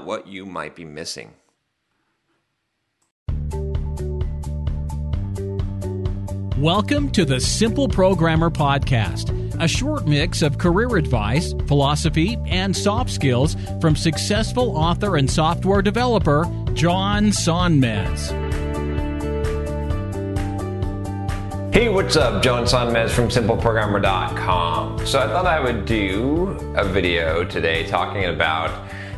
what 0.00 0.26
you 0.26 0.46
might 0.46 0.74
be 0.74 0.84
missing. 0.84 1.34
Welcome 6.58 7.10
to 7.12 7.24
the 7.24 7.40
Simple 7.40 7.88
Programmer 7.88 8.48
Podcast, 8.48 9.30
a 9.60 9.66
short 9.66 10.06
mix 10.06 10.42
of 10.42 10.58
career 10.58 10.96
advice, 10.96 11.52
philosophy, 11.66 12.38
and 12.46 12.76
soft 12.76 13.10
skills 13.10 13.56
from 13.80 13.96
successful 13.96 14.76
author 14.76 15.16
and 15.16 15.28
software 15.30 15.82
developer 15.82 16.44
John 16.74 17.26
Sonmez. 17.26 18.30
Hey, 21.74 21.88
what's 21.88 22.16
up? 22.16 22.42
John 22.42 22.64
Sonmez 22.64 23.10
from 23.10 23.28
simpleprogrammer.com. 23.28 25.06
So 25.06 25.18
I 25.18 25.26
thought 25.26 25.46
I 25.46 25.58
would 25.58 25.84
do 25.84 26.48
a 26.76 26.84
video 26.84 27.44
today 27.44 27.86
talking 27.88 28.26
about 28.26 28.70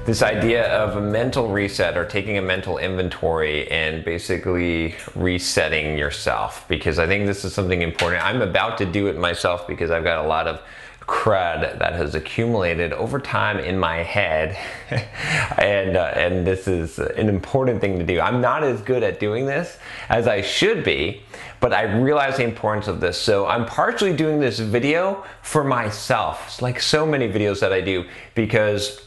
this 0.05 0.23
idea 0.23 0.71
of 0.71 0.97
a 0.97 1.01
mental 1.01 1.49
reset 1.49 1.97
or 1.97 2.05
taking 2.05 2.37
a 2.37 2.43
mental 2.43 2.77
inventory 2.77 3.71
and 3.71 4.05
basically 4.05 4.95
resetting 5.15 5.97
yourself 5.97 6.67
because 6.69 6.99
I 6.99 7.07
think 7.07 7.27
this 7.27 7.45
is 7.45 7.55
something 7.55 7.81
important. 7.81 8.23
I'm 8.23 8.43
about 8.43 8.77
to 8.79 8.87
do 8.87 9.07
it 9.07 9.17
myself 9.17 9.67
because 9.67 9.91
I've 9.91 10.05
got 10.05 10.23
a 10.23 10.29
lot 10.29 10.47
of 10.47 10.61
crud 11.01 11.79
that 11.79 11.93
has 11.95 12.15
accumulated 12.15 12.93
over 12.93 13.19
time 13.19 13.59
in 13.59 13.79
my 13.79 13.97
head. 14.03 14.57
And 15.57 15.97
uh, 15.97 16.13
and 16.15 16.47
this 16.47 16.67
is 16.67 16.99
an 16.99 17.29
important 17.29 17.81
thing 17.81 17.99
to 17.99 18.05
do. 18.05 18.21
I'm 18.21 18.41
not 18.41 18.65
as 18.65 18.83
good 18.83 19.03
at 19.03 19.21
doing 19.21 19.47
this 19.47 19.79
as 20.09 20.27
i 20.27 20.41
should 20.43 20.85
be 20.85 21.23
but 21.61 21.73
i 21.73 21.83
realize 21.83 22.37
the 22.37 22.45
importance 22.45 22.89
of 22.89 23.01
this. 23.01 23.17
So 23.19 23.47
i'm 23.47 23.65
partially 23.65 24.15
doing 24.15 24.41
this 24.41 24.59
video 24.59 25.25
for 25.43 25.65
myself. 25.65 26.45
It's 26.47 26.63
like 26.63 26.81
so 26.81 27.07
many 27.07 27.29
videos 27.29 27.61
that 27.61 27.73
i 27.73 27.81
do 27.81 28.05
because 28.35 29.01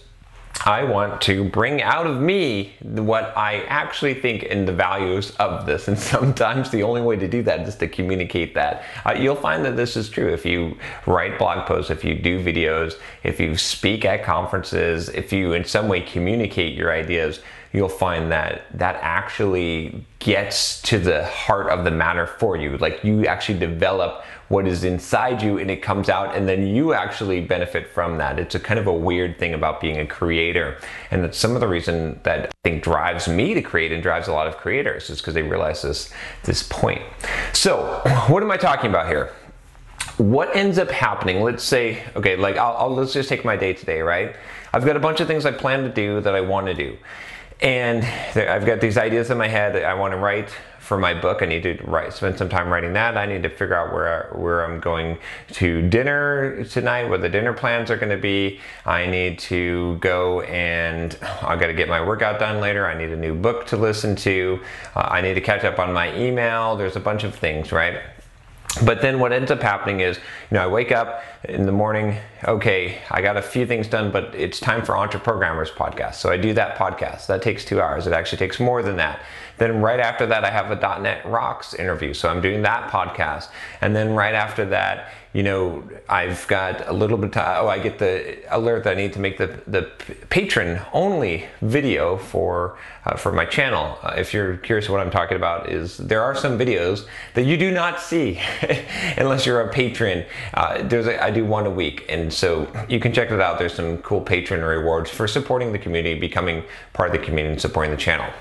I 0.66 0.84
want 0.84 1.22
to 1.22 1.44
bring 1.44 1.82
out 1.82 2.08
of 2.08 2.20
me 2.20 2.74
what 2.82 3.36
I 3.38 3.64
actually 3.68 4.16
think 4.16 4.48
and 4.50 4.68
the 4.68 4.74
values 4.74 5.32
of 5.38 5.66
this. 5.66 5.88
And 5.88 5.98
sometimes 6.16 6.72
the 6.72 6.84
only 6.84 7.02
way 7.02 7.16
to 7.18 7.28
do 7.28 7.44
that 7.44 7.62
is 7.68 7.76
to 7.76 7.88
communicate 7.88 8.54
that. 8.56 8.84
Uh, 9.06 9.14
you'll 9.14 9.36
find 9.36 9.64
that 9.66 9.76
this 9.76 9.96
is 9.96 10.10
true 10.10 10.28
if 10.34 10.46
you 10.46 10.78
write 11.06 11.38
blog 11.38 11.68
posts, 11.68 11.92
if 11.92 12.04
you 12.04 12.16
do 12.16 12.44
videos, 12.44 12.96
if 13.24 13.40
you 13.40 13.56
speak 13.56 14.06
at 14.06 14.24
conferences, 14.24 15.10
if 15.10 15.32
you 15.32 15.54
in 15.54 15.64
some 15.64 15.88
way 15.88 16.02
communicate 16.02 16.76
your 16.76 16.92
ideas 16.92 17.40
you'll 17.78 17.88
find 17.88 18.32
that 18.32 18.66
that 18.74 18.98
actually 19.02 20.04
gets 20.20 20.82
to 20.82 20.98
the 20.98 21.24
heart 21.26 21.70
of 21.70 21.86
the 21.86 21.92
matter 21.92 22.26
for 22.26 22.58
you. 22.58 22.76
Like 22.78 23.04
you 23.04 23.28
actually 23.28 23.60
develop 23.60 24.24
what 24.48 24.68
is 24.68 24.84
inside 24.84 25.44
you 25.44 25.60
and 25.60 25.70
it 25.70 25.82
comes 25.82 26.10
out 26.10 26.36
and 26.36 26.50
then 26.50 26.66
you 26.66 26.94
actually 26.94 27.40
benefit 27.40 27.88
from 27.88 28.18
that. 28.18 28.40
It's 28.40 28.56
a 28.56 28.60
kind 28.60 28.80
of 28.80 28.88
a 28.88 28.94
weird 28.94 29.38
thing 29.38 29.54
about 29.54 29.80
being 29.80 29.98
a 29.98 30.08
creator. 30.08 30.78
And 31.12 31.24
that's 31.24 31.38
some 31.38 31.54
of 31.54 31.62
the 31.62 31.68
reason 31.68 32.20
that 32.24 32.48
I 32.48 32.52
think 32.64 32.84
drives 32.84 33.28
me 33.28 33.54
to 33.54 33.62
create 33.62 33.92
and 33.92 34.02
drives 34.02 34.28
a 34.28 34.34
lot 34.34 34.48
of 34.48 34.58
creators 34.58 35.10
is 35.12 35.20
because 35.20 35.36
they 35.36 35.44
realize 35.44 35.84
this 35.84 36.12
this 36.44 36.64
point. 36.64 37.02
So, 37.54 38.02
what 38.28 38.42
am 38.42 38.50
I 38.50 38.58
talking 38.58 38.90
about 38.90 39.08
here? 39.08 39.34
What 40.18 40.56
ends 40.56 40.80
up 40.80 40.90
happening? 40.90 41.44
Let's 41.44 41.64
say, 41.64 42.04
okay, 42.16 42.38
like 42.38 42.58
I'll, 42.58 42.76
I'll 42.78 42.96
let's 42.96 43.14
just 43.14 43.30
take 43.30 43.46
my 43.46 43.56
day 43.56 43.74
today, 43.74 44.02
right? 44.02 44.36
I've 44.74 44.84
got 44.84 44.96
a 44.96 45.00
bunch 45.00 45.20
of 45.20 45.28
things 45.28 45.46
I 45.46 45.52
plan 45.52 45.84
to 45.84 45.90
do 45.90 46.22
that 46.22 46.34
I 46.34 46.42
want 46.42 46.68
to 46.68 46.74
do 46.74 46.98
and 47.60 48.04
I've 48.36 48.66
got 48.66 48.82
these 48.82 48.98
ideas 48.98 49.32
in 49.32 49.38
my 49.38 49.48
head 49.48 49.74
that 49.76 49.86
I 49.86 49.94
want 49.94 50.12
to 50.14 50.18
write 50.18 50.52
for 50.80 50.98
my 50.98 51.14
book. 51.14 51.42
I 51.42 51.46
need 51.46 51.64
to 51.64 51.78
write, 51.84 52.14
spend 52.14 52.38
some 52.38 52.48
time 52.48 52.70
writing 52.70 52.94
that. 52.94 53.18
I 53.18 53.26
need 53.26 53.44
to 53.44 53.50
figure 53.50 53.74
out 53.74 53.94
where 53.94 54.30
where 54.34 54.64
I'm 54.64 54.80
going 54.80 55.18
to 55.54 55.82
dinner 55.90 56.64
tonight, 56.66 57.10
what 57.10 57.22
the 57.22 57.30
dinner 57.30 57.54
plans 57.54 57.92
are 57.92 57.98
going 57.98 58.16
to 58.16 58.22
be. 58.22 58.62
I 58.86 59.06
need 59.06 59.40
to 59.40 59.98
go 59.98 60.42
and 60.42 61.18
I've 61.42 61.60
got 61.60 61.68
to 61.68 61.74
get 61.74 61.90
my 61.90 62.06
workout 62.06 62.40
done 62.40 62.62
later. 62.62 62.86
I 62.86 62.98
need 62.98 63.10
a 63.10 63.18
new 63.18 63.36
book 63.36 63.66
to 63.68 63.78
listen 63.78 64.16
to. 64.18 64.60
Uh, 64.96 65.08
I 65.12 65.22
need 65.22 65.34
to 65.34 65.42
catch 65.42 65.64
up 65.66 65.80
on 65.80 65.92
my 65.92 66.16
email. 66.18 66.78
There's 66.78 66.96
a 66.96 67.02
bunch 67.02 67.24
of 67.24 67.36
things, 67.36 67.72
right? 67.72 68.00
But 68.86 69.02
then 69.02 69.20
what 69.20 69.32
ends 69.34 69.50
up 69.50 69.62
happening 69.62 70.02
is, 70.02 70.18
you 70.18 70.56
know, 70.56 70.64
I 70.64 70.68
wake 70.68 70.92
up 70.92 71.24
in 71.46 71.66
the 71.66 71.72
morning, 71.72 72.18
okay, 72.46 73.00
I 73.10 73.22
got 73.22 73.38
a 73.38 73.42
few 73.42 73.66
things 73.66 73.88
done, 73.88 74.12
but 74.12 74.36
it's 74.36 74.60
time 74.60 74.84
for 74.84 74.94
Entreprogrammers 74.94 75.70
podcast. 75.72 76.16
So 76.16 76.30
I 76.30 76.38
do 76.38 76.54
that 76.54 76.78
podcast. 76.78 77.28
That 77.28 77.42
takes 77.42 77.66
two 77.66 77.82
hours. 77.82 78.08
It 78.08 78.14
actually 78.14 78.40
takes 78.40 78.60
more 78.60 78.84
than 78.84 78.98
that. 78.98 79.22
Then 79.58 79.82
right 79.82 80.00
after 80.00 80.26
that, 80.28 80.44
I 80.44 80.52
have 80.52 80.72
a 80.72 81.00
.NET 81.00 81.26
Rocks 81.26 81.74
interview. 81.74 82.14
So 82.14 82.30
I'm 82.30 82.42
doing 82.42 82.62
that 82.62 82.92
podcast. 82.92 83.50
And 83.82 83.96
then 83.96 84.14
right 84.14 84.36
after 84.36 84.66
that, 84.66 85.10
you 85.34 85.44
know, 85.44 85.88
I've 86.10 86.48
got 86.48 86.88
a 86.88 86.94
little 86.94 87.18
bit 87.18 87.28
of 87.28 87.32
time. 87.34 87.66
Oh, 87.66 87.68
I 87.68 87.80
get 87.80 88.00
the 88.00 88.38
alert 88.50 88.84
that 88.86 88.92
I 88.92 88.96
need 88.96 89.14
to 89.14 89.20
make 89.20 89.38
the, 89.38 89.60
the 89.68 89.84
patron 90.30 90.82
only 90.94 91.46
video 91.62 92.18
for, 92.18 92.78
uh, 93.06 93.18
for 93.18 93.32
my 93.32 93.46
channel. 93.46 94.00
Uh, 94.02 94.16
if 94.18 94.34
you're 94.34 94.58
curious 94.58 94.90
what 94.90 95.00
I'm 95.00 95.12
talking 95.12 95.38
about 95.38 95.70
is 95.70 95.98
there 95.98 96.24
are 96.24 96.34
some 96.34 96.58
videos 96.58 97.06
that 97.36 97.46
you 97.46 97.58
do 97.58 97.70
not 97.72 98.00
see 98.00 98.40
unless 99.18 99.46
you're 99.46 99.62
a 99.62 99.72
patron. 99.72 100.26
Uh, 100.54 100.82
there's 100.84 101.08
a, 101.08 101.24
I 101.24 101.30
do 101.30 101.46
one 101.46 101.68
a 101.68 101.72
week. 101.72 102.06
And 102.10 102.27
so 102.32 102.68
you 102.88 103.00
can 103.00 103.14
check 103.14 103.30
that 103.30 103.42
out. 103.42 103.60
There's 103.60 103.74
some 103.74 103.98
cool 104.00 104.22
patron 104.22 104.62
rewards 104.62 105.10
for 105.10 105.28
supporting 105.28 105.72
the 105.72 105.80
community, 105.80 106.20
becoming 106.20 106.64
part 106.94 107.10
of 107.10 107.20
the 107.20 107.26
community 107.26 107.54
and 107.54 107.62
supporting 107.62 107.92
the 107.92 107.98
channel. 107.98 108.32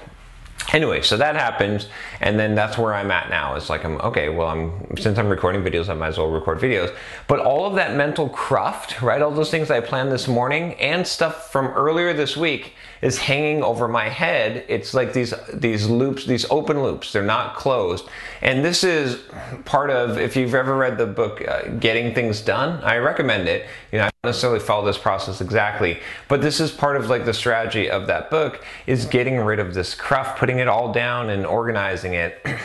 Anyway 0.73 1.01
so 1.01 1.17
that 1.17 1.37
happens 1.37 1.87
and 2.21 2.39
then 2.39 2.57
that's 2.57 2.77
where 2.77 2.93
i'm 2.93 3.11
at 3.11 3.31
now. 3.31 3.55
It's 3.55 3.71
like 3.71 3.85
i'm 3.85 4.01
okay 4.01 4.29
well 4.29 4.49
i'm 4.49 4.97
since 4.97 5.17
i'm 5.17 5.29
recording 5.29 5.63
videos 5.63 5.89
i 5.89 5.95
might 5.95 6.09
as 6.09 6.19
well 6.19 6.29
record 6.29 6.59
videos. 6.59 6.93
But 7.29 7.39
all 7.39 7.67
of 7.67 7.77
that 7.77 7.95
mental 7.95 8.29
cruft 8.29 9.01
right 9.01 9.23
all 9.23 9.31
those 9.31 9.51
things 9.51 9.71
i 9.71 9.81
planned 9.81 10.11
this 10.11 10.27
morning 10.27 10.75
and 10.75 11.07
stuff 11.07 11.53
from 11.53 11.67
earlier 11.69 12.13
this 12.13 12.37
week 12.37 12.75
is 13.03 13.19
hanging 13.19 13.63
over 13.63 13.89
my 13.89 14.09
head 14.09 14.65
it's 14.69 14.95
like 14.95 15.13
these 15.13 15.35
these 15.53 15.87
loops 15.87 16.25
these 16.27 16.45
open 16.51 16.83
loops 16.83 17.13
they're 17.13 17.23
not 17.23 17.57
closed. 17.57 18.09
And 18.43 18.65
this 18.65 18.85
is 18.85 19.23
part 19.65 19.91
of 19.91 20.19
if 20.19 20.37
you've 20.37 20.55
ever 20.55 20.77
read 20.77 20.99
the 20.99 21.07
book 21.07 21.47
uh, 21.47 21.69
getting 21.81 22.15
things 22.15 22.41
done 22.41 22.83
i 22.85 22.97
recommend 22.97 23.49
it. 23.49 23.67
You 23.93 23.99
know 23.99 24.05
i 24.05 24.11
don't 24.23 24.31
necessarily 24.31 24.61
follow 24.61 24.85
this 24.85 24.99
process 24.99 25.41
exactly 25.41 25.99
but 26.29 26.41
this 26.43 26.61
is 26.61 26.71
part 26.71 26.97
of 26.97 27.09
like 27.09 27.25
the 27.25 27.35
strategy 27.35 27.91
of 27.91 28.07
that 28.07 28.31
book 28.31 28.65
is 28.87 29.05
getting 29.07 29.39
rid 29.39 29.59
of 29.59 29.75
this 29.75 29.95
cruft 29.95 30.39
putting 30.39 30.59
it 30.59 30.69
all 30.69 30.93
down 30.93 31.31
and 31.31 31.47
organizing 31.47 32.15
it. 32.15 32.45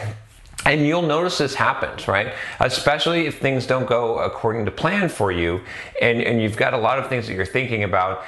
And 0.64 0.86
you'll 0.86 1.02
notice 1.02 1.40
this 1.40 1.56
happens, 1.56 2.08
right? 2.08 2.34
Especially 2.59 3.26
if 3.26 3.40
things 3.40 3.66
don't 3.66 3.88
go 3.88 4.20
according 4.20 4.66
to 4.66 4.72
plan 4.72 5.09
for 5.09 5.32
you 5.32 5.61
and, 6.00 6.22
and 6.22 6.40
you've 6.40 6.55
got 6.55 6.76
a 6.76 6.78
lot 6.78 7.00
of 7.00 7.09
things 7.09 7.26
that 7.26 7.34
you're 7.34 7.47
thinking 7.47 7.84
about 7.84 8.23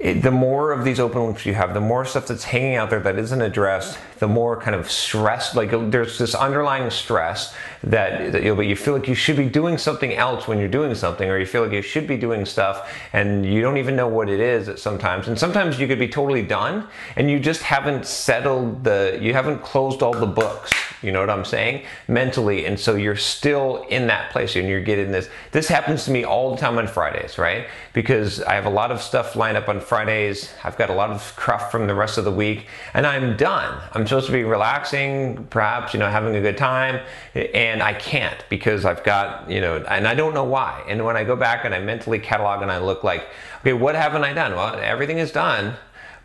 it, 0.00 0.22
the 0.22 0.30
more 0.30 0.72
of 0.72 0.82
these 0.82 0.98
open 0.98 1.26
loops 1.26 1.44
you 1.44 1.52
have, 1.52 1.74
the 1.74 1.80
more 1.80 2.06
stuff 2.06 2.26
that's 2.26 2.44
hanging 2.44 2.76
out 2.76 2.88
there 2.88 3.00
that 3.00 3.18
isn't 3.18 3.42
addressed, 3.42 3.98
the 4.18 4.26
more 4.26 4.58
kind 4.58 4.74
of 4.74 4.90
stress, 4.90 5.54
like 5.54 5.70
there's 5.90 6.16
this 6.16 6.34
underlying 6.34 6.88
stress 6.88 7.54
that, 7.84 8.32
that 8.32 8.42
you 8.42 8.76
feel 8.76 8.94
like 8.94 9.06
you 9.06 9.14
should 9.14 9.36
be 9.36 9.46
doing 9.46 9.76
something 9.76 10.14
else 10.14 10.48
when 10.48 10.58
you're 10.58 10.68
doing 10.68 10.94
something, 10.94 11.28
or 11.28 11.38
you 11.38 11.44
feel 11.44 11.62
like 11.62 11.72
you 11.72 11.82
should 11.82 12.06
be 12.06 12.16
doing 12.16 12.46
stuff 12.46 12.90
and 13.12 13.44
you 13.44 13.60
don't 13.60 13.76
even 13.76 13.94
know 13.94 14.08
what 14.08 14.30
it 14.30 14.40
is 14.40 14.70
at 14.70 14.78
sometimes. 14.78 15.28
And 15.28 15.38
sometimes 15.38 15.78
you 15.78 15.86
could 15.86 15.98
be 15.98 16.08
totally 16.08 16.42
done 16.42 16.88
and 17.16 17.30
you 17.30 17.38
just 17.38 17.60
haven't 17.60 18.06
settled 18.06 18.82
the, 18.82 19.18
you 19.20 19.34
haven't 19.34 19.60
closed 19.60 20.02
all 20.02 20.14
the 20.14 20.26
books 20.26 20.72
You 21.02 21.12
know 21.12 21.20
what 21.20 21.30
I'm 21.30 21.44
saying? 21.44 21.84
Mentally. 22.08 22.66
And 22.66 22.78
so 22.78 22.94
you're 22.94 23.16
still 23.16 23.84
in 23.88 24.06
that 24.08 24.30
place 24.30 24.54
and 24.56 24.68
you're 24.68 24.82
getting 24.82 25.10
this. 25.10 25.30
This 25.50 25.68
happens 25.68 26.04
to 26.04 26.10
me 26.10 26.24
all 26.24 26.50
the 26.50 26.60
time 26.60 26.76
on 26.76 26.86
Fridays, 26.86 27.38
right? 27.38 27.68
Because 27.92 28.42
I 28.42 28.54
have 28.54 28.66
a 28.66 28.70
lot 28.70 28.90
of 28.90 29.00
stuff 29.00 29.34
lined 29.34 29.56
up 29.56 29.68
on 29.68 29.80
Fridays. 29.80 30.52
I've 30.62 30.76
got 30.76 30.90
a 30.90 30.94
lot 30.94 31.10
of 31.10 31.34
cruft 31.36 31.72
from 31.72 31.86
the 31.86 31.94
rest 31.94 32.18
of 32.18 32.24
the 32.24 32.32
week 32.32 32.66
and 32.92 33.06
I'm 33.06 33.36
done. 33.36 33.80
I'm 33.92 34.06
supposed 34.06 34.26
to 34.26 34.32
be 34.32 34.44
relaxing, 34.44 35.46
perhaps, 35.46 35.94
you 35.94 36.00
know, 36.00 36.08
having 36.08 36.34
a 36.36 36.40
good 36.40 36.58
time. 36.58 37.00
And 37.34 37.82
I 37.82 37.94
can't 37.94 38.44
because 38.50 38.84
I've 38.84 39.02
got, 39.02 39.50
you 39.50 39.60
know, 39.60 39.76
and 39.88 40.06
I 40.06 40.14
don't 40.14 40.34
know 40.34 40.44
why. 40.44 40.84
And 40.86 41.04
when 41.04 41.16
I 41.16 41.24
go 41.24 41.36
back 41.36 41.64
and 41.64 41.74
I 41.74 41.78
mentally 41.80 42.18
catalog 42.18 42.60
and 42.60 42.70
I 42.70 42.78
look 42.78 43.04
like, 43.04 43.26
okay, 43.60 43.72
what 43.72 43.94
haven't 43.94 44.24
I 44.24 44.34
done? 44.34 44.54
Well, 44.54 44.78
everything 44.80 45.18
is 45.18 45.32
done 45.32 45.76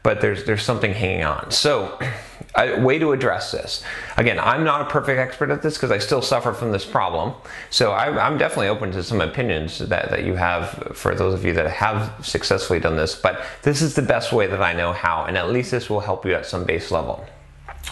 but 0.06 0.22
there's 0.22 0.44
there's 0.44 0.62
something 0.62 0.94
hanging 0.94 1.24
on. 1.24 1.50
So, 1.50 1.98
a 2.58 2.80
way 2.80 3.00
to 3.00 3.12
address 3.12 3.52
this. 3.52 3.84
Again, 4.18 4.40
I'm 4.40 4.64
not 4.64 4.82
a 4.82 4.86
perfect 4.86 5.20
expert 5.20 5.50
at 5.50 5.62
this 5.62 5.76
because 5.76 5.92
I 5.92 5.98
still 5.98 6.22
suffer 6.22 6.54
from 6.54 6.72
this 6.72 6.86
problem. 6.86 7.34
So 7.70 7.92
I, 7.92 8.28
am 8.28 8.38
definitely 8.38 8.70
open 8.70 8.92
to 8.94 9.04
some 9.04 9.22
opinions 9.22 9.80
that, 9.80 10.10
that 10.10 10.24
you 10.24 10.36
have 10.36 10.94
for 10.96 11.16
those 11.16 11.34
of 11.34 11.44
you 11.44 11.54
that 11.54 11.70
have 11.70 12.14
successfully 12.26 12.80
done 12.80 12.96
this. 12.96 13.16
But 13.16 13.44
this 13.64 13.82
is 13.82 13.96
the 13.96 14.02
best 14.02 14.32
way 14.32 14.48
that 14.48 14.62
I 14.62 14.74
know 14.74 14.94
how, 14.94 15.26
and 15.26 15.38
at 15.38 15.52
least 15.52 15.72
this 15.72 15.90
will 15.90 16.00
help 16.00 16.26
you 16.26 16.34
at 16.34 16.46
some 16.46 16.64
base 16.64 16.92
level. 16.92 17.26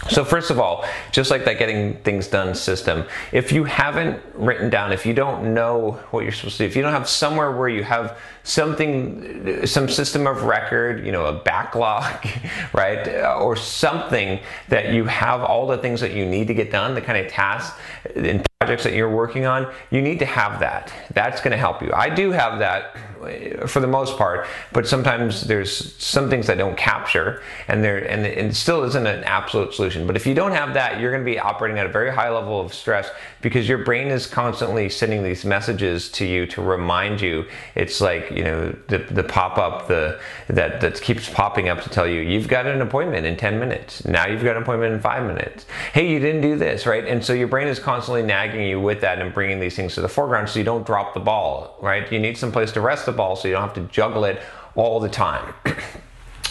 So 0.10 0.26
first 0.26 0.50
of 0.50 0.60
all, 0.60 0.84
just 1.12 1.32
like 1.32 1.46
that 1.46 1.60
getting 1.60 1.96
things 1.98 2.28
done 2.28 2.56
system, 2.56 3.06
if 3.32 3.52
you 3.52 3.64
haven't 3.64 4.22
written 4.34 4.70
down, 4.70 4.92
if 4.92 5.06
you 5.06 5.14
don't 5.14 5.54
know 5.54 5.92
what 6.12 6.24
you're 6.24 6.34
supposed 6.34 6.58
to 6.58 6.64
do, 6.64 6.68
if 6.68 6.76
you 6.76 6.82
don't 6.82 6.92
have 6.92 7.08
somewhere 7.08 7.52
where 7.52 7.70
you 7.70 7.84
have 7.84 8.18
something, 8.44 9.66
some 9.66 9.88
system 9.88 10.28
of 10.28 10.44
record, 10.44 11.06
you 11.06 11.12
know, 11.12 11.26
a 11.26 11.34
backlog, 11.34 12.28
right, 12.74 13.08
uh, 13.08 13.40
or 13.40 13.56
something 13.56 14.40
that 14.70 14.94
you 14.94 15.06
have 15.06 15.42
all 15.42 15.66
the 15.66 15.78
things 15.78 16.02
that 16.02 16.14
you 16.14 16.26
need 16.26 16.48
to 16.48 16.54
get 16.54 16.72
done, 16.72 16.94
the 16.94 17.02
kind 17.02 17.26
of 17.26 17.32
tasks 17.32 17.80
and 18.16 18.46
projects 18.64 18.84
that 18.84 18.94
you're 18.94 19.10
working 19.10 19.46
on, 19.46 19.70
you 19.92 20.02
need 20.02 20.20
to 20.20 20.26
have 20.26 20.62
that. 20.62 20.94
That's 21.14 21.42
going 21.42 21.52
to 21.52 21.58
help 21.58 21.82
you. 21.82 21.92
I 21.94 22.10
do 22.10 22.32
have 22.32 22.60
that 22.60 22.96
uh, 23.22 23.68
for 23.68 23.82
the 23.82 23.88
most 23.88 24.18
part, 24.18 24.48
but 24.72 24.88
sometimes 24.88 25.42
there's 25.42 26.02
some 26.02 26.30
things 26.30 26.50
I 26.50 26.56
don't 26.56 26.78
capture, 26.78 27.42
and 27.68 27.84
there 27.84 27.98
and 27.98 28.26
it 28.26 28.56
still 28.56 28.84
isn't 28.84 29.06
an 29.06 29.24
absolute 29.26 29.74
solution. 29.74 30.08
But 30.08 30.16
if 30.16 30.26
you 30.26 30.34
don't 30.34 30.54
have 30.54 30.74
that, 30.76 31.00
you're 31.00 31.12
going 31.12 31.24
to 31.24 31.30
be 31.30 31.40
operating 31.40 31.78
at 31.78 31.86
a 31.86 31.90
very 31.90 32.12
high 32.12 32.30
level 32.30 32.62
of 32.62 32.74
stress 32.74 33.10
because 33.42 33.68
your 33.68 33.80
brain 33.80 34.08
is 34.08 34.28
constantly 34.28 34.90
sending 34.90 35.24
these 35.24 35.44
messages 35.44 36.10
to 36.12 36.26
you 36.26 36.46
to 36.48 36.62
remind 36.62 37.20
you. 37.20 37.46
It's 37.76 38.00
like 38.00 38.32
you 38.36 38.44
know 38.44 38.76
the, 38.88 39.00
the 39.00 39.24
pop 39.24 39.58
up 39.58 39.88
the 39.88 40.20
that 40.48 40.82
that 40.82 41.02
keeps 41.02 41.30
popping 41.30 41.70
up 41.70 41.82
to 41.82 41.90
tell 41.90 42.08
you 42.08 42.22
you've 42.22 42.48
got 42.48 42.66
an 42.66 42.82
appointment 42.82 43.26
in 43.26 43.38
10 43.38 43.60
minutes. 43.60 44.06
Now 44.06 44.28
you've 44.28 44.44
got 44.44 44.56
an 44.56 44.64
appointment 44.64 44.94
in 44.94 45.00
five 45.00 45.26
minutes. 45.26 45.66
Hey, 45.94 46.10
you 46.10 46.20
didn't 46.20 46.42
do 46.42 46.58
this 46.58 46.86
right, 46.86 47.06
and 47.06 47.24
so 47.24 47.34
your 47.34 47.48
brain 47.48 47.68
is 47.68 47.80
constantly 47.80 48.24
nagging 48.24 48.68
you 48.68 48.80
with 48.80 49.02
that 49.02 49.20
and 49.20 49.34
bringing 49.34 49.60
these 49.60 49.76
things 49.76 49.96
to 49.96 50.02
the 50.02 50.10
foreground 50.10 50.50
so 50.50 50.60
you 50.60 50.66
don't 50.66 50.86
drop 50.86 51.14
the 51.14 51.20
ball. 51.20 51.78
Right, 51.82 52.12
you 52.12 52.20
need 52.20 52.38
some 52.38 52.52
place 52.52 52.72
to 52.74 52.82
rest 52.82 53.06
the 53.06 53.12
ball 53.12 53.36
so 53.36 53.48
you 53.48 53.54
don't 53.54 53.64
have 53.64 53.74
to 53.76 53.94
juggle 53.94 54.26
it 54.26 54.42
all 54.76 55.00
the 55.00 55.10
time. 55.10 55.54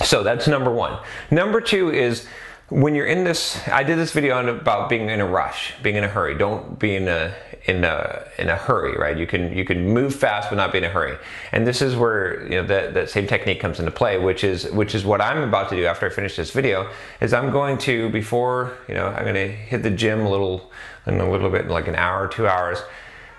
so 0.05 0.23
that's 0.23 0.46
number 0.46 0.70
one. 0.70 0.99
Number 1.31 1.61
two 1.61 1.90
is 1.90 2.26
when 2.73 2.95
you're 2.95 3.07
in 3.07 3.23
this 3.23 3.61
i 3.69 3.83
did 3.83 3.99
this 3.99 4.13
video 4.13 4.39
on 4.39 4.49
about 4.49 4.89
being 4.89 5.11
in 5.11 5.21
a 5.21 5.27
rush 5.27 5.75
being 5.83 5.97
in 5.97 6.05
a 6.05 6.09
hurry. 6.09 6.37
Don't 6.37 6.79
be 6.79 6.97
in 6.97 7.07
a 7.07 7.35
in 7.67 7.85
a 7.85 8.27
in 8.39 8.49
a 8.49 8.57
hurry 8.57 8.97
right? 8.97 9.17
You 9.17 9.27
can 9.27 9.55
you 9.57 9.65
can 9.65 9.93
move 9.93 10.15
fast 10.15 10.49
but 10.49 10.57
not 10.57 10.73
be 10.73 10.79
in 10.79 10.85
a 10.85 10.89
hurry. 10.89 11.19
And 11.53 11.67
this 11.67 11.83
is 11.83 11.97
where 11.97 12.43
you 12.45 12.57
know 12.57 12.67
that, 12.67 12.95
that 12.95 13.11
same 13.11 13.27
technique 13.27 13.61
comes 13.61 13.79
into 13.79 13.91
play 13.91 14.19
which 14.19 14.43
is 14.43 14.71
which 14.71 14.95
is 14.95 15.05
what 15.05 15.21
i'm 15.21 15.43
about 15.43 15.69
to 15.69 15.77
do 15.77 15.85
after 15.85 16.07
i 16.07 16.09
finish 16.09 16.37
this 16.37 16.51
video 16.51 16.91
is 17.21 17.35
i'm 17.35 17.51
going 17.51 17.77
to 17.79 18.09
before 18.11 18.73
you 18.89 18.95
know 18.95 19.07
i'm 19.09 19.25
going 19.25 19.35
to 19.35 19.49
hit 19.49 19.83
the 19.83 19.91
gym 19.91 20.21
a 20.21 20.31
little 20.31 20.73
in 21.07 21.21
a 21.21 21.31
little 21.31 21.51
bit 21.51 21.69
like 21.69 21.89
an 21.89 21.95
hour 21.95 22.27
two 22.27 22.47
hours 22.47 22.79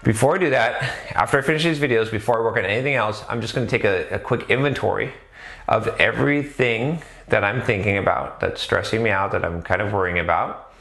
before 0.03 0.35
I 0.35 0.37
do 0.37 0.49
that, 0.49 0.81
after 1.15 1.37
I 1.37 1.41
finish 1.41 1.63
these 1.63 1.79
videos, 1.79 2.11
before 2.11 2.39
I 2.39 2.43
work 2.43 2.57
on 2.57 2.65
anything 2.65 2.95
else, 2.95 3.23
I'm 3.29 3.41
just 3.41 3.55
gonna 3.55 3.67
take 3.67 3.83
a, 3.83 4.07
a 4.09 4.19
quick 4.19 4.49
inventory 4.49 5.13
of 5.67 5.87
everything 5.99 7.01
that 7.29 7.43
I'm 7.43 7.61
thinking 7.61 7.97
about 7.97 8.39
that's 8.39 8.61
stressing 8.61 9.01
me 9.01 9.09
out, 9.09 9.31
that 9.31 9.45
I'm 9.45 9.61
kind 9.61 9.81
of 9.81 9.93
worrying 9.93 10.19
about. 10.19 10.73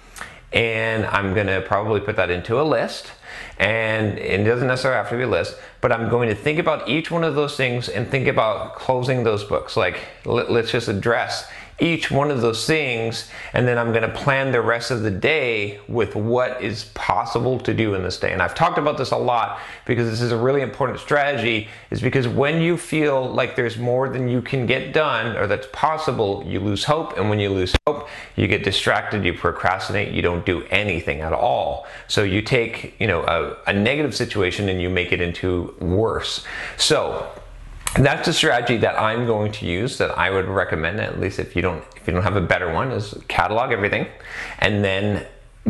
And 0.52 1.06
I'm 1.06 1.34
gonna 1.34 1.60
probably 1.60 2.00
put 2.00 2.16
that 2.16 2.30
into 2.30 2.60
a 2.60 2.64
list. 2.64 3.12
And 3.58 4.19
it 4.19 4.44
doesn't 4.44 4.66
necessarily 4.66 4.96
have 4.96 5.10
to 5.10 5.16
be 5.16 5.22
a 5.22 5.28
list, 5.28 5.56
but 5.80 5.92
I'm 5.92 6.08
going 6.08 6.28
to 6.28 6.34
think 6.34 6.58
about 6.58 6.88
each 6.88 7.10
one 7.10 7.22
of 7.22 7.34
those 7.34 7.56
things 7.56 7.88
and 7.88 8.08
think 8.08 8.26
about 8.26 8.74
closing 8.74 9.24
those 9.24 9.44
books. 9.44 9.76
Like, 9.76 10.00
let's 10.24 10.70
just 10.70 10.88
address 10.88 11.48
each 11.80 12.10
one 12.10 12.30
of 12.30 12.40
those 12.40 12.66
things 12.66 13.28
and 13.52 13.66
then 13.66 13.78
I'm 13.78 13.92
going 13.92 14.02
to 14.02 14.14
plan 14.14 14.52
the 14.52 14.60
rest 14.60 14.90
of 14.90 15.02
the 15.02 15.10
day 15.10 15.80
with 15.88 16.14
what 16.14 16.62
is 16.62 16.84
possible 16.94 17.58
to 17.60 17.74
do 17.74 17.94
in 17.94 18.02
this 18.02 18.19
day. 18.19 18.32
And 18.32 18.40
I've 18.40 18.54
talked 18.54 18.78
about 18.78 18.98
this 18.98 19.10
a 19.10 19.16
lot 19.16 19.58
because 19.86 20.08
this 20.08 20.20
is 20.20 20.32
a 20.32 20.36
really 20.36 20.60
important 20.60 21.00
strategy 21.00 21.69
is 21.90 22.00
because 22.00 22.28
when 22.28 22.60
you 22.60 22.76
feel 22.76 23.28
like 23.32 23.56
there's 23.56 23.78
more 23.78 24.08
than 24.08 24.28
you 24.28 24.42
can 24.42 24.66
get 24.66 24.92
done 24.92 25.36
or 25.36 25.46
that's 25.46 25.66
possible, 25.72 26.44
you 26.46 26.60
lose 26.60 26.84
hope 26.84 27.19
and 27.19 27.28
when 27.28 27.38
you 27.38 27.50
lose 27.50 27.74
hope, 27.86 28.08
you 28.36 28.46
get 28.46 28.64
distracted, 28.64 29.24
you 29.24 29.34
procrastinate, 29.34 30.12
you 30.12 30.22
don't 30.22 30.46
do 30.46 30.64
anything 30.70 31.20
at 31.20 31.32
all. 31.32 31.86
So 32.08 32.22
you 32.22 32.42
take, 32.42 32.94
you 33.00 33.06
know, 33.06 33.22
a, 33.24 33.70
a 33.70 33.72
negative 33.72 34.14
situation 34.14 34.69
and 34.69 34.80
you 34.80 34.88
make 34.88 35.12
it 35.12 35.20
into 35.20 35.74
worse. 35.80 36.44
So 36.76 37.30
that's 37.96 38.26
a 38.28 38.32
strategy 38.32 38.78
that 38.78 38.98
I'm 38.98 39.26
going 39.26 39.52
to 39.52 39.66
use 39.66 39.98
that 39.98 40.16
I 40.18 40.30
would 40.30 40.46
recommend 40.46 41.00
at 41.00 41.20
least 41.20 41.38
if 41.38 41.54
you 41.54 41.62
don't 41.62 41.84
if 41.96 42.06
you 42.06 42.14
don't 42.14 42.22
have 42.22 42.36
a 42.36 42.40
better 42.40 42.72
one 42.72 42.90
is 42.90 43.14
catalog 43.28 43.70
everything 43.70 44.06
and 44.58 44.84
then 44.84 45.26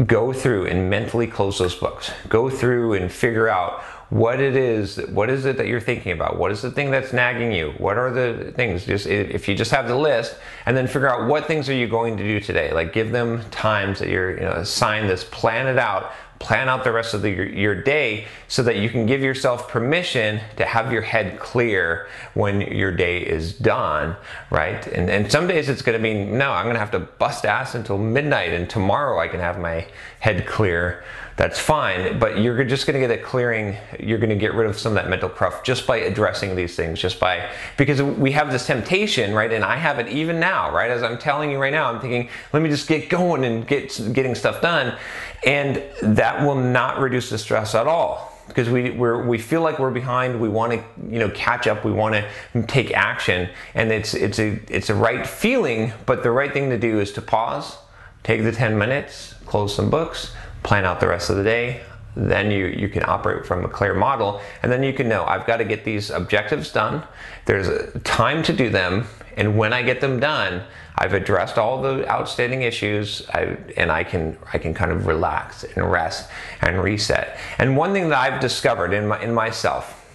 go 0.06 0.32
through 0.32 0.66
and 0.66 0.88
mentally 0.88 1.26
close 1.26 1.58
those 1.58 1.74
books. 1.74 2.10
Go 2.28 2.48
through 2.48 2.94
and 2.94 3.12
figure 3.12 3.48
out 3.48 3.82
what 4.08 4.40
it 4.40 4.56
is 4.56 4.98
what 5.08 5.30
is 5.30 5.46
it 5.46 5.56
that 5.56 5.66
you're 5.66 5.80
thinking 5.80 6.12
about? 6.12 6.38
What 6.38 6.52
is 6.52 6.62
the 6.62 6.70
thing 6.70 6.90
that's 6.90 7.12
nagging 7.12 7.52
you? 7.52 7.72
What 7.78 7.98
are 7.98 8.10
the 8.10 8.52
things? 8.52 8.86
Just 8.86 9.06
if 9.06 9.48
you 9.48 9.54
just 9.54 9.70
have 9.70 9.88
the 9.88 9.96
list 9.96 10.36
and 10.66 10.76
then 10.76 10.86
figure 10.86 11.08
out 11.08 11.28
what 11.28 11.46
things 11.46 11.68
are 11.68 11.74
you 11.74 11.88
going 11.88 12.16
to 12.16 12.22
do 12.22 12.38
today. 12.38 12.72
Like 12.72 12.92
give 12.92 13.10
them 13.10 13.42
times 13.50 13.98
that 13.98 14.08
you're 14.08 14.34
you 14.34 14.42
know 14.42 14.52
assign 14.52 15.06
this 15.06 15.24
plan 15.24 15.66
it 15.66 15.78
out 15.78 16.12
plan 16.42 16.68
out 16.68 16.84
the 16.84 16.92
rest 16.92 17.14
of 17.14 17.22
the, 17.22 17.30
your, 17.30 17.46
your 17.46 17.74
day 17.74 18.26
so 18.48 18.62
that 18.64 18.76
you 18.76 18.90
can 18.90 19.06
give 19.06 19.22
yourself 19.22 19.68
permission 19.68 20.40
to 20.56 20.64
have 20.64 20.92
your 20.92 21.02
head 21.02 21.38
clear 21.38 22.08
when 22.34 22.60
your 22.60 22.90
day 22.90 23.18
is 23.18 23.54
done, 23.54 24.16
right? 24.50 24.84
And, 24.88 25.08
and 25.08 25.30
some 25.30 25.46
days 25.46 25.68
it's 25.68 25.82
to 25.96 26.02
be, 26.02 26.12
no, 26.12 26.50
I'm 26.50 26.64
to 26.74 26.80
have 26.80 26.90
to 26.90 26.98
bust 26.98 27.46
ass 27.46 27.74
until 27.74 27.96
midnight 27.96 28.52
and 28.52 28.68
tomorrow 28.68 29.20
I 29.20 29.28
can 29.28 29.40
have 29.40 29.58
my 29.58 29.86
head 30.18 30.46
clear. 30.46 31.04
That's 31.42 31.58
fine, 31.58 32.20
but 32.20 32.38
you're 32.38 32.62
just 32.62 32.86
going 32.86 32.94
to 32.94 33.00
get 33.04 33.10
a 33.10 33.20
clearing. 33.20 33.76
You're 33.98 34.18
going 34.18 34.30
to 34.30 34.36
get 34.36 34.54
rid 34.54 34.70
of 34.70 34.78
some 34.78 34.92
of 34.92 34.94
that 34.94 35.10
mental 35.10 35.28
cruft 35.28 35.66
just 35.66 35.88
by 35.88 35.96
addressing 35.96 36.54
these 36.54 36.76
things, 36.76 37.00
just 37.00 37.18
by 37.18 37.50
because 37.76 38.00
we 38.00 38.30
have 38.30 38.52
this 38.52 38.64
temptation, 38.64 39.34
right? 39.34 39.52
And 39.52 39.64
I 39.64 39.74
have 39.74 39.98
it 39.98 40.06
even 40.06 40.38
now, 40.38 40.72
right? 40.72 40.88
As 40.88 41.02
I'm 41.02 41.18
telling 41.18 41.50
you 41.50 41.58
right 41.58 41.72
now, 41.72 41.92
I'm 41.92 42.00
thinking, 42.00 42.28
let 42.52 42.62
me 42.62 42.68
just 42.68 42.86
get 42.86 43.08
going 43.08 43.44
and 43.44 43.66
get 43.66 44.00
getting 44.12 44.36
stuff 44.36 44.62
done, 44.62 44.96
and 45.44 45.82
that 46.00 46.46
will 46.46 46.54
not 46.54 47.00
reduce 47.00 47.28
the 47.28 47.38
stress 47.38 47.74
at 47.74 47.88
all 47.88 48.32
because 48.46 48.70
we 48.70 48.90
we 48.90 49.36
feel 49.36 49.62
like 49.62 49.80
we're 49.80 49.90
behind. 49.90 50.40
We 50.40 50.48
want 50.48 50.74
to 50.74 50.84
you 51.10 51.18
know 51.18 51.30
catch 51.30 51.66
up. 51.66 51.84
We 51.84 51.90
want 51.90 52.14
to 52.14 52.62
take 52.68 52.92
action, 52.92 53.48
and 53.74 53.90
it's 53.90 54.14
it's 54.14 54.38
a 54.38 54.60
it's 54.68 54.90
a 54.90 54.94
right 54.94 55.26
feeling. 55.26 55.92
But 56.06 56.22
the 56.22 56.30
right 56.30 56.52
thing 56.52 56.70
to 56.70 56.78
do 56.78 57.00
is 57.00 57.10
to 57.14 57.20
pause, 57.20 57.78
take 58.22 58.44
the 58.44 58.52
ten 58.52 58.78
minutes, 58.78 59.34
close 59.44 59.74
some 59.74 59.90
books, 59.90 60.32
plan 60.62 60.84
out 60.84 61.00
the 61.00 61.08
rest 61.08 61.30
of 61.30 61.36
the 61.36 61.44
day. 61.44 61.82
Then 62.14 62.50
you 62.50 62.66
you 62.66 62.88
can 62.88 63.04
operate 63.04 63.46
from 63.46 63.64
a 63.64 63.68
clear 63.68 63.94
model, 63.94 64.40
and 64.62 64.70
then 64.70 64.82
you 64.82 64.92
can 64.92 65.08
know 65.08 65.24
I've 65.24 65.46
got 65.46 65.58
to 65.58 65.64
get 65.64 65.84
these 65.84 66.10
objectives 66.10 66.70
done. 66.70 67.02
There's 67.46 67.68
a 67.68 67.98
time 68.00 68.42
to 68.42 68.52
do 68.52 68.68
them, 68.68 69.06
and 69.36 69.56
when 69.56 69.72
I 69.72 69.82
get 69.82 70.00
them 70.00 70.20
done 70.20 70.62
I've 70.96 71.14
addressed 71.14 71.58
all 71.58 71.80
the 71.80 72.08
outstanding 72.08 72.62
issues, 72.62 73.28
I, 73.30 73.56
and 73.76 73.90
I 73.90 74.04
can 74.04 74.36
I 74.52 74.58
can 74.58 74.74
kind 74.74 74.92
of 74.92 75.06
relax 75.06 75.64
and 75.64 75.90
rest 75.90 76.30
and 76.60 76.82
reset. 76.82 77.38
And 77.58 77.76
one 77.76 77.92
thing 77.92 78.10
that 78.10 78.18
I've 78.18 78.40
discovered 78.40 78.92
in 78.92 79.08
my 79.08 79.20
in 79.22 79.32
myself, 79.32 80.06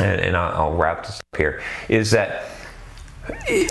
and, 0.00 0.20
and 0.20 0.36
I'll 0.36 0.74
wrap 0.74 1.06
this 1.06 1.20
up 1.20 1.36
here, 1.36 1.62
is 1.88 2.10
that 2.12 2.46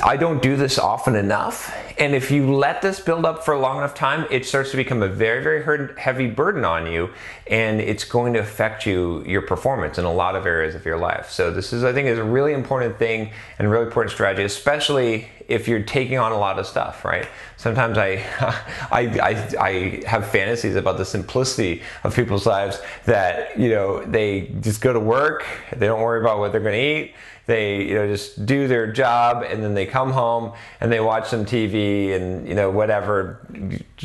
I 0.04 0.18
don't 0.18 0.42
do 0.42 0.56
this 0.56 0.80
often 0.80 1.16
enough. 1.16 1.76
And 2.00 2.14
if 2.14 2.30
you 2.30 2.54
let 2.54 2.82
this 2.82 3.00
build 3.00 3.26
up 3.26 3.44
for 3.44 3.54
a 3.54 3.60
long 3.60 3.78
enough 3.78 3.96
time, 3.96 4.28
it 4.30 4.46
starts 4.46 4.72
to 4.72 4.78
become 4.78 5.02
a 5.02 5.08
very, 5.08 5.44
very 5.44 5.94
heavy 5.98 6.28
burden 6.28 6.64
on 6.64 6.92
you. 6.92 7.10
And 7.48 7.82
it's 7.82 8.04
going 8.04 8.34
to 8.34 8.40
affect 8.40 8.86
you, 8.86 9.24
your 9.26 9.42
performance 9.42 9.98
in 9.98 10.06
a 10.06 10.14
lot 10.14 10.36
of 10.36 10.46
areas 10.46 10.76
of 10.76 10.86
your 10.86 10.98
life. 10.98 11.30
So 11.30 11.52
this 11.52 11.74
is, 11.74 11.84
I 11.84 11.94
think, 11.94 12.08
is 12.08 12.20
a 12.20 12.24
really 12.24 12.54
important 12.54 12.98
thing 13.00 13.32
and 13.58 13.70
really 13.70 13.86
important 13.86 14.14
strategy, 14.14 14.44
especially 14.44 15.30
if 15.48 15.68
you're 15.68 15.84
taking 15.84 16.18
on 16.18 16.32
a 16.32 16.38
lot 16.38 16.60
of 16.60 16.68
stuff, 16.68 17.06
right? 17.06 17.27
Sometimes 17.56 17.98
I, 17.98 18.24
I, 18.92 19.01
I, 19.01 19.56
I 19.60 20.01
have 20.06 20.30
fantasies 20.30 20.75
about 20.75 20.98
the 20.98 21.06
simplicity 21.06 21.82
of 22.04 22.16
people's 22.16 22.46
lives 22.46 22.82
that, 23.06 23.58
you 23.58 23.70
know, 23.70 24.04
they 24.04 24.54
just 24.62 24.82
go 24.82 24.94
to 24.94 25.00
work, 25.00 25.46
they 25.75 25.88
don't 25.88 26.01
worry 26.01 26.20
about 26.20 26.39
what 26.39 26.51
they're 26.51 26.62
going 26.62 26.74
to 26.74 27.04
eat 27.04 27.16
they 27.48 27.82
you 27.84 27.96
know 27.96 28.08
just 28.08 28.46
do 28.46 28.68
their 28.68 28.92
job 28.92 29.42
and 29.42 29.63
then 29.63 29.74
they 29.74 29.86
come 29.86 30.12
home 30.12 30.54
and 30.80 30.92
they 30.92 31.00
watch 31.00 31.27
some 31.27 31.46
TV 31.46 32.13
and 32.13 32.48
you 32.48 32.54
know 32.54 32.70
whatever 32.70 33.39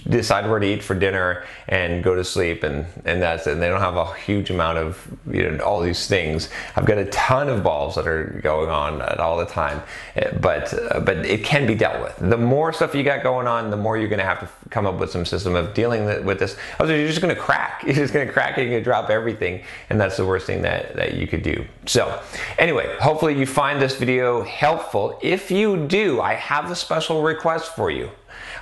decide 0.09 0.49
where 0.49 0.59
to 0.59 0.67
eat 0.67 0.83
for 0.83 0.95
dinner 0.95 1.45
and 1.69 2.03
go 2.03 2.15
to 2.15 2.25
sleep 2.25 2.63
and 2.63 2.87
and 3.05 3.21
that's 3.21 3.47
and 3.47 3.61
they 3.61 3.69
don't 3.69 3.81
have 3.81 3.97
a 3.97 4.15
huge 4.15 4.49
amount 4.49 4.79
of 4.79 5.07
you 5.31 5.51
know 5.51 5.63
all 5.63 5.81
these 5.81 6.07
things. 6.07 6.49
I've 6.77 6.87
got 6.87 6.97
a 6.97 7.05
ton 7.07 7.49
of 7.51 7.63
balls 7.63 7.97
that 7.97 8.07
are 8.07 8.41
going 8.43 8.71
on 8.71 9.03
all 9.19 9.37
the 9.37 9.47
time 9.47 9.83
eh, 10.17 10.31
but 10.41 10.73
uh, 10.73 11.01
but 11.01 11.19
it 11.27 11.45
can 11.45 11.67
be 11.67 11.75
dealt 11.75 12.01
with. 12.01 12.31
The 12.31 12.39
more 12.39 12.73
stuff 12.73 12.95
you 12.95 13.03
got 13.03 13.23
going 13.23 13.47
on 13.47 13.71
the 13.71 13.77
more 13.77 13.99
you're 13.99 14.09
going 14.09 14.19
to 14.19 14.25
have 14.25 14.41
to 14.41 14.49
come 14.71 14.87
up 14.87 14.99
with 14.99 15.11
some 15.11 15.27
system 15.27 15.55
of 15.55 15.75
dealing 15.75 16.25
with 16.25 16.39
this. 16.39 16.57
Otherwise 16.81 16.99
you're 16.99 17.09
just 17.09 17.21
going 17.21 17.35
to 17.35 17.41
crack. 17.41 17.83
You're 17.93 17.95
just 17.95 18.15
going 18.15 18.27
to 18.27 18.33
crack 18.33 18.57
and 18.57 18.65
you're 18.65 18.75
going 18.75 18.83
to 18.83 18.85
drop 18.85 19.11
everything 19.11 19.63
and 19.91 20.01
that's 20.01 20.17
the 20.17 20.25
worst 20.25 20.47
thing 20.47 20.63
that 20.63 20.95
that 20.97 21.15
you 21.15 21.27
could 21.27 21.43
do. 21.43 21.65
So 21.85 22.23
anyway 22.59 22.97
hopefully 22.99 23.39
you 23.39 23.45
find 23.45 23.83
this 23.83 23.97
video 23.97 24.43
helpful. 24.45 25.19
If 25.23 25.51
you 25.51 25.87
do 25.87 26.21
i 26.21 26.35
have 26.35 26.71
a 26.71 26.77
special 26.77 27.23
request 27.23 27.75
for 27.75 27.91
you 27.91 28.11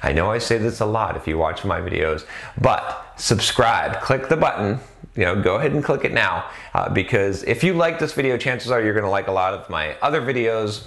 I 0.02 0.12
know 0.12 0.30
I 0.30 0.38
say 0.38 0.58
this 0.58 0.80
a 0.80 0.86
lot 0.86 1.16
if 1.16 1.26
you 1.26 1.38
watch 1.38 1.64
my 1.64 1.80
videos, 1.80 2.24
but 2.60 3.14
subscribe, 3.16 4.00
click 4.00 4.28
the 4.28 4.36
button, 4.36 4.78
you 5.16 5.24
know, 5.24 5.40
go 5.40 5.56
ahead 5.56 5.72
and 5.72 5.84
click 5.84 6.04
it 6.04 6.12
now 6.12 6.48
uh, 6.74 6.88
because 6.88 7.42
if 7.44 7.62
you 7.62 7.74
like 7.74 7.98
this 7.98 8.12
video, 8.12 8.36
chances 8.36 8.70
are 8.70 8.82
you're 8.82 8.94
going 8.94 9.04
to 9.04 9.10
like 9.10 9.28
a 9.28 9.32
lot 9.32 9.54
of 9.54 9.68
my 9.68 9.96
other 10.00 10.20
videos 10.22 10.86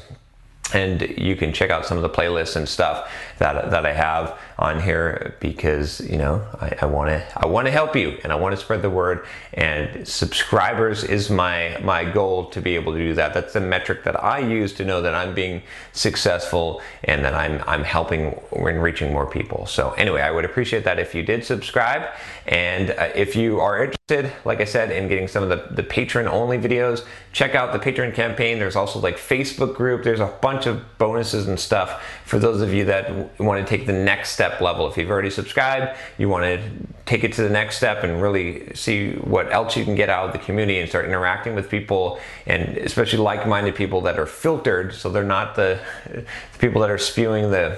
and 0.73 1.01
you 1.17 1.35
can 1.35 1.53
check 1.53 1.69
out 1.69 1.85
some 1.85 1.97
of 1.97 2.03
the 2.03 2.09
playlists 2.09 2.55
and 2.55 2.67
stuff 2.67 3.11
that, 3.37 3.69
that 3.69 3.85
I 3.85 3.93
have 3.93 4.39
on 4.59 4.81
here 4.81 5.35
because 5.39 5.99
you 6.01 6.17
know 6.17 6.45
I 6.81 6.85
want 6.85 7.09
to 7.09 7.23
I 7.35 7.47
want 7.47 7.65
to 7.67 7.71
help 7.71 7.95
you 7.95 8.17
and 8.23 8.31
I 8.31 8.35
want 8.35 8.55
to 8.55 8.61
spread 8.61 8.81
the 8.81 8.89
word. 8.89 9.25
And 9.53 10.07
subscribers 10.07 11.03
is 11.03 11.29
my 11.29 11.77
my 11.83 12.03
goal 12.03 12.49
to 12.51 12.61
be 12.61 12.75
able 12.75 12.93
to 12.93 12.99
do 12.99 13.13
that. 13.15 13.33
That's 13.33 13.53
the 13.53 13.61
metric 13.61 14.03
that 14.03 14.21
I 14.23 14.39
use 14.39 14.73
to 14.73 14.85
know 14.85 15.01
that 15.01 15.15
I'm 15.15 15.33
being 15.33 15.63
successful 15.91 16.81
and 17.03 17.23
that 17.25 17.33
I'm 17.33 17.63
I'm 17.67 17.83
helping 17.83 18.39
and 18.51 18.83
reaching 18.83 19.11
more 19.11 19.25
people. 19.25 19.65
So 19.65 19.91
anyway 19.91 20.21
I 20.21 20.31
would 20.31 20.45
appreciate 20.45 20.83
that 20.83 20.99
if 20.99 21.15
you 21.15 21.23
did 21.23 21.43
subscribe. 21.43 22.09
And 22.45 22.91
uh, 22.91 23.09
if 23.15 23.35
you 23.35 23.59
are 23.59 23.83
interested 23.83 24.31
like 24.45 24.61
I 24.61 24.65
said 24.65 24.91
in 24.91 25.07
getting 25.07 25.27
some 25.27 25.43
of 25.43 25.49
the 25.49 25.73
the 25.73 25.83
patron 25.83 26.27
only 26.27 26.57
videos 26.57 27.05
check 27.31 27.55
out 27.55 27.73
the 27.73 27.79
patron 27.79 28.11
campaign. 28.11 28.59
There's 28.59 28.75
also 28.75 28.99
like 28.99 29.17
Facebook 29.17 29.75
group. 29.75 30.03
There's 30.03 30.19
a 30.19 30.27
bunch 30.41 30.67
of 30.67 30.97
bonuses 30.99 31.47
and 31.47 31.59
stuff 31.59 32.03
for 32.25 32.37
those 32.37 32.61
of 32.61 32.73
you 32.73 32.85
that 32.85 33.39
want 33.39 33.65
to 33.65 33.77
take 33.77 33.87
the 33.87 33.93
next 33.93 34.31
step 34.31 34.42
level. 34.61 34.87
If 34.87 34.97
you've 34.97 35.09
already 35.09 35.29
subscribed, 35.29 35.97
you 36.17 36.29
want 36.29 36.43
to 36.43 36.61
take 37.05 37.23
it 37.23 37.33
to 37.33 37.43
the 37.43 37.49
next 37.49 37.77
step 37.77 38.03
and 38.03 38.21
really 38.21 38.73
see 38.75 39.13
what 39.13 39.51
else 39.51 39.75
you 39.75 39.83
can 39.83 39.95
get 39.95 40.09
out 40.09 40.25
of 40.27 40.33
the 40.33 40.39
community 40.39 40.79
and 40.79 40.89
start 40.89 41.05
interacting 41.05 41.55
with 41.55 41.69
people 41.69 42.19
and 42.45 42.77
especially 42.77 43.19
like-minded 43.19 43.75
people 43.75 44.01
that 44.01 44.17
are 44.17 44.25
filtered 44.25 44.93
so 44.93 45.09
they're 45.09 45.23
not 45.23 45.55
the, 45.55 45.79
the 46.13 46.25
people 46.59 46.81
that 46.81 46.89
are 46.89 46.97
spewing 46.97 47.51
the 47.51 47.77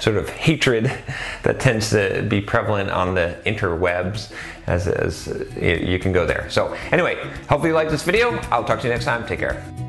sort 0.00 0.16
of 0.16 0.28
hatred 0.28 0.84
that 1.42 1.60
tends 1.60 1.90
to 1.90 2.24
be 2.28 2.40
prevalent 2.40 2.90
on 2.90 3.14
the 3.14 3.38
interwebs 3.46 4.32
as, 4.66 4.88
as 4.88 5.26
you 5.60 5.98
can 5.98 6.12
go 6.12 6.26
there. 6.26 6.48
So 6.50 6.74
anyway, 6.92 7.16
hopefully 7.48 7.68
you 7.68 7.74
like 7.74 7.88
this 7.88 8.02
video. 8.02 8.38
I'll 8.50 8.64
talk 8.64 8.80
to 8.80 8.86
you 8.86 8.92
next 8.92 9.04
time. 9.04 9.26
Take 9.26 9.40
care. 9.40 9.85